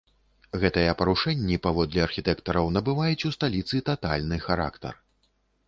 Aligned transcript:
Гэтыя 0.61 0.93
парушэнні, 1.01 1.59
паводле 1.65 2.01
архітэктараў, 2.07 2.71
набываюць 2.79 3.25
у 3.31 3.33
сталіцы 3.39 3.85
татальны 3.93 4.43
характар. 4.51 5.01